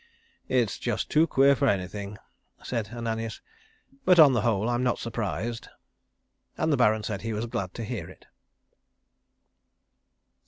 [0.47, 2.17] "It's just too queer for anything,"
[2.63, 3.39] said Ananias,
[4.03, 5.67] "but on the whole I'm not surprised."
[6.57, 8.25] And the Baron said he was glad to hear it.